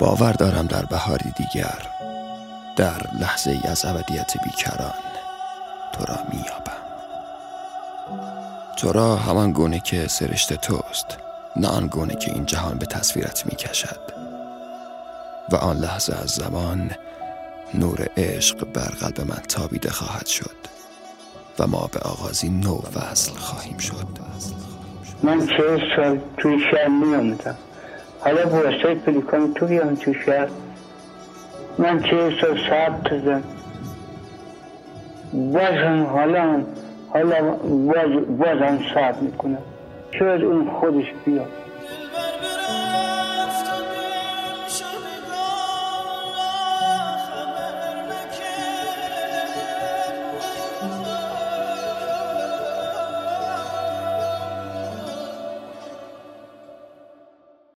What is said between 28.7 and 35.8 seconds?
پلیکان توی هم توی شهر من چه سال ساعت دادم باز